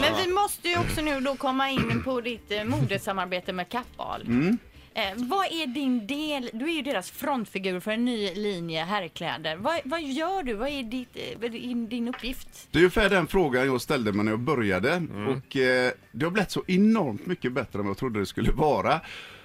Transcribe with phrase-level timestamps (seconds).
[0.00, 4.22] Men vi måste ju också nu då komma in på ditt eh, modesamarbete med Kappahl.
[4.22, 4.58] Mm.
[4.94, 6.50] Eh, vad är din del?
[6.52, 9.56] Du är ju deras frontfigur för en ny linje herrkläder.
[9.56, 10.54] Vad, vad gör du?
[10.54, 12.68] Vad är ditt, eh, vad är din uppgift?
[12.70, 15.02] Det är ungefär den frågan jag ställde mig när jag började.
[15.28, 18.52] Och eh, det har blivit så enormt mycket bättre än vad jag trodde det skulle
[18.52, 19.00] vara.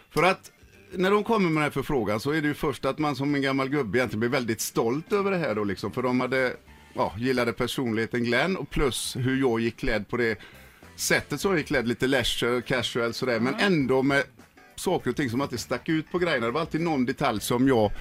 [0.09, 0.51] För att
[0.93, 3.35] när de kommer med den här förfrågan så är det ju först att man som
[3.35, 5.91] en gammal gubbe egentligen blir väldigt stolt över det här då liksom.
[5.91, 6.53] För de hade,
[6.93, 10.39] ja, gillade personligheten Glenn och plus hur jag gick klädd på det
[10.95, 13.39] sättet som jag gick klädd, lite leisure, casual sådär.
[13.39, 14.23] Men ändå med
[14.75, 16.45] saker och ting som alltid stack ut på grejerna.
[16.45, 17.91] Det var alltid någon detalj som jag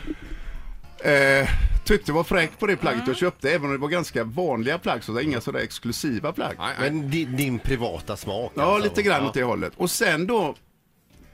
[1.04, 1.48] Eh,
[1.84, 5.04] tyckte var fräckt på det plagget jag köpte, även om det var ganska vanliga plagg,
[5.04, 6.56] så det är inga sådär exklusiva plagg.
[6.80, 8.52] Men din, din privata smak?
[8.54, 8.88] Ja, alltså.
[8.88, 9.28] lite grann Ja.
[9.28, 9.72] åt det hållet.
[9.76, 10.54] Och sen då,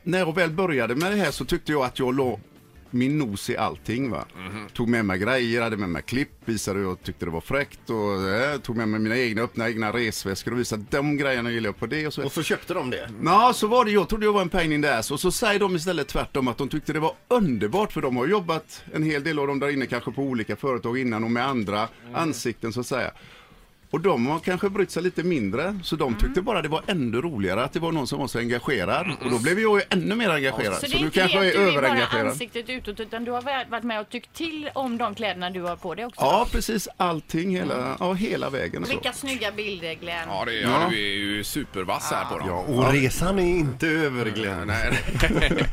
[0.02, 2.40] när jag väl började med det här så tyckte jag att jag låg
[2.90, 4.10] min nos i allting.
[4.10, 4.24] Va?
[4.72, 7.90] Tog med mig grejer, hade med mig klipp, visade hur jag tyckte det var fräckt
[7.90, 11.68] och eh, tog med mig mina egna, öppna egna resväskor och visade de grejerna gillar
[11.68, 12.06] jag på det.
[12.06, 13.10] Och så Och så köpte de det?
[13.24, 13.90] Ja, så var det.
[13.90, 15.10] Jag trodde jag var en pain in the ass.
[15.10, 18.26] Och så säger de istället tvärtom att de tyckte det var underbart för de har
[18.26, 21.46] jobbat en hel del av dem där inne kanske på olika företag innan och med
[21.46, 23.10] andra ansikten så att säga.
[23.96, 27.20] Och de har kanske brytt sig lite mindre, så de tyckte bara det var ännu
[27.20, 29.06] roligare att det var någon som var så engagerad.
[29.24, 30.74] Och då blev jag ju ännu mer engagerad.
[30.74, 32.26] Så Så, det är inte kanske det att är du är bara överengagerad.
[32.26, 35.76] ansiktet utåt utan du har varit med och tyckt till om de kläderna du har
[35.76, 36.20] på dig också?
[36.20, 38.82] Ja, precis allting hela, ja, hela vägen.
[38.82, 38.94] Och så.
[38.94, 40.28] Vilka snygga bilder Glenn.
[40.28, 42.48] Ja, det, ja, du är ju supervass här på dem.
[42.48, 44.66] Ja, och resan är inte över Glenn.
[44.66, 44.92] Nej.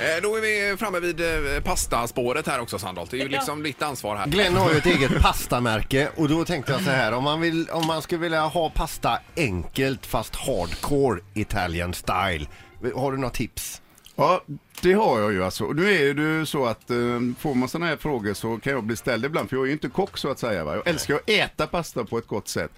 [0.00, 3.10] Eh, Då är vi framme vid eh, pastaspåret här också Sandholt.
[3.10, 4.26] Det är ju liksom ditt ansvar här.
[4.26, 7.68] Glenn har ju ett eget pastamärke och då tänkte jag så här om man, vill,
[7.72, 12.46] om man skulle vilja ha pasta enkelt fast hardcore Italian style.
[12.94, 13.82] Har du några tips?
[14.16, 14.42] Ja,
[14.82, 15.64] det har jag ju alltså.
[15.64, 16.96] Nu är det ju så att eh,
[17.38, 19.72] får man sådana här frågor så kan jag bli ställd ibland, för jag är ju
[19.72, 20.64] inte kock så att säga.
[20.64, 20.74] Va?
[20.74, 22.70] Jag älskar att äta pasta på ett gott sätt.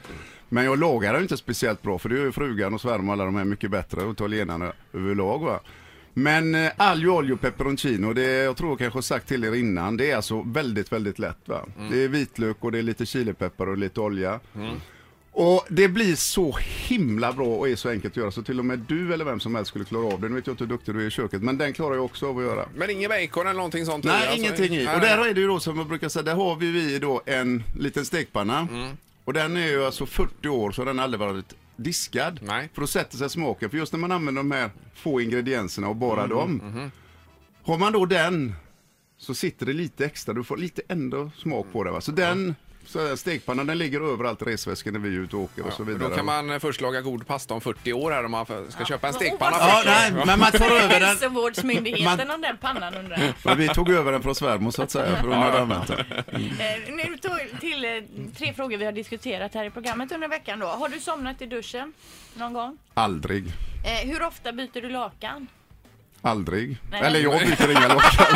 [0.49, 3.13] Men jag lagar det inte speciellt bra, för det gör ju frugan och svärmor och
[3.13, 5.39] alla de här mycket bättre, och italienarna överlag.
[5.39, 5.61] Va?
[6.23, 9.97] Men eh, aglio olio peperoncino, det jag tror jag kanske har sagt till er innan,
[9.97, 11.39] det är alltså väldigt, väldigt lätt.
[11.45, 11.67] Va?
[11.91, 14.41] Det är vitlök och det är lite chilipeppar och lite olja.
[15.33, 16.57] Och det blir så
[16.89, 19.41] himla bra och är så enkelt att göra så till och med du eller vem
[19.41, 20.29] som helst skulle klara av det.
[20.29, 22.29] Nu vet jag inte hur duktig du är i köket, men den klarar jag också
[22.29, 22.65] av att göra.
[22.75, 24.05] Men ingen bacon eller någonting sånt?
[24.05, 24.37] Nej, alltså?
[24.37, 24.87] ingenting i.
[24.87, 27.23] Och där är det ju då som jag brukar säga, där har vi vi då
[27.27, 28.69] en liten stekpanna.
[29.25, 32.41] Och den är ju alltså 40 år så har den aldrig varit diskad.
[32.43, 32.69] Nej.
[32.75, 33.71] För då sätter sig smaken.
[33.71, 36.91] För just när man använder de här få ingredienserna och bara dem.
[37.63, 38.55] Har man då den
[39.19, 41.91] så sitter det lite extra, du får lite ändå smak på det.
[41.91, 42.01] Va?
[42.01, 42.55] Så den
[42.91, 45.85] så stekpannan den ligger överallt i resväskan när vi är ute och åker och så
[45.85, 46.09] vidare.
[46.09, 48.85] Då kan man eh, först laga god pasta om 40 år här om man ska
[48.85, 49.57] köpa en stekpanna.
[49.59, 51.09] Ja, nej, men man tar över den.
[51.09, 53.33] Hälsovårdsmyndigheten Man- om den pannan undrar jag.
[53.45, 55.99] Ja, vi tog över den från svärmor så att säga, för hon hade använt den.
[56.01, 57.19] Eh, nu
[57.61, 57.91] till eh,
[58.39, 60.67] tre frågor vi har diskuterat här i programmet under veckan då.
[60.67, 61.93] Har du somnat i duschen
[62.35, 62.79] någon gång?
[62.95, 63.45] Aldrig.
[63.85, 65.47] Eh, hur ofta byter du lakan?
[66.23, 66.77] Aldrig.
[66.91, 67.01] Nej.
[67.03, 68.29] Eller jag byter inga lockar.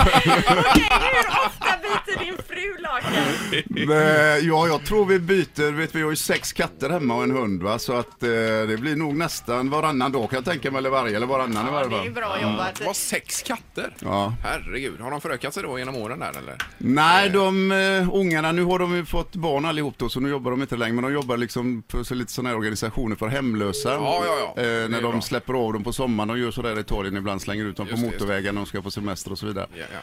[0.58, 3.24] Okej, hur ofta byter din fru lakan?
[3.88, 7.30] Men, ja, jag tror vi byter, vet vi har ju sex katter hemma och en
[7.30, 8.28] hund va, så att eh,
[8.68, 11.68] det blir nog nästan varannan dag kan jag tänka mig, eller varje, eller varannan i
[11.68, 12.12] Ja, varje det är fall.
[12.12, 12.74] bra jobbat.
[12.74, 13.94] Det var sex katter?
[13.98, 14.34] Ja.
[14.42, 16.56] Herregud, har de förökat sig då genom åren där eller?
[16.78, 20.50] Nej, de uh, ungarna, nu har de ju fått barn allihop då, så nu jobbar
[20.50, 23.92] de inte längre, men de jobbar liksom för så lite sådana här organisationer för hemlösa.
[23.92, 24.62] Ja, ja, ja.
[24.62, 25.20] Eh, när de bra.
[25.20, 28.02] släpper av dem på sommaren, de gör sådär i Italien ibland, slänger ut dem Just
[28.02, 29.66] på motorvägen när de ska på semester och så vidare.
[29.74, 29.98] Ja, ja.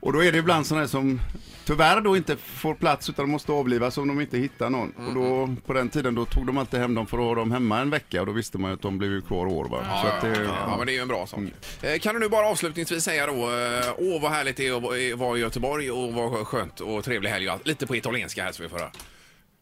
[0.00, 1.20] Och då är det ibland sådana som
[1.64, 4.90] tyvärr då inte får plats utan de måste avlivas om de inte hittar någon.
[5.08, 7.52] Och då, på den tiden då tog de alltid hem dem för att ha dem
[7.52, 9.68] hemma en vecka och då visste man ju att de blev kvar år.
[9.68, 9.84] Va?
[9.88, 11.40] Ja, Så att det, ja, ja, men det är ju en bra sak.
[11.82, 15.18] Eh, Kan du nu bara avslutningsvis säga då, eh, åh vad härligt det är att
[15.18, 17.48] vara- i Göteborg och vad skönt och trevlig helg.
[17.64, 18.90] Lite på italienska här så vi får höra.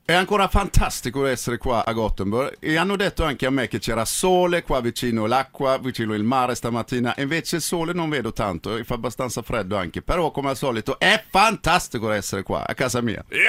[0.07, 2.59] È ancora fantastico essere qua a Gothenburg.
[2.61, 6.55] E hanno detto anche a me che c'era sole qua vicino l'acqua, vicino il mare
[6.55, 10.51] stamattina, e invece il sole non vedo tanto, e fa abbastanza freddo anche, però come
[10.51, 13.25] al solito è fantastico essere qua a casa mia.
[13.29, 13.43] Ändå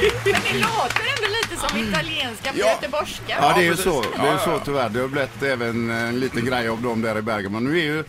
[0.00, 1.31] lite
[1.68, 2.66] som italienska på Ja.
[2.70, 3.22] göteborgska.
[3.40, 4.02] Ja, det är ju så.
[4.02, 4.88] Det är ju så tyvärr.
[4.88, 7.60] Det har blivit även en liten grej av dem där i Bergamo.
[7.60, 8.04] Nu är ju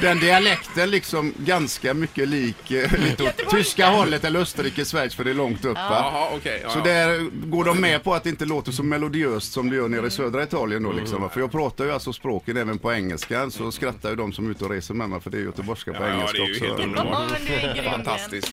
[0.00, 3.56] den dialekten liksom ganska mycket lik eh, lite åt Göteborgska.
[3.56, 5.88] tyska hållet eller Österrike, Schweiz för det är långt upp va?
[5.90, 6.60] Jaha, okej.
[6.64, 6.82] ja, Så ja.
[6.84, 10.06] där går de med på att det inte låter så melodiöst som det gör nere
[10.06, 11.22] i södra Italien då liksom.
[11.22, 11.28] va?
[11.28, 14.50] För jag pratar ju alltså språken även på engelska så skrattar ju de som är
[14.50, 16.46] ute och reser med mig för det är göteborgska på Ja, ja, engelska det är
[16.46, 16.64] ju också.
[16.82, 17.90] helt Ja, men du är grym.
[17.92, 18.52] Fantastiskt.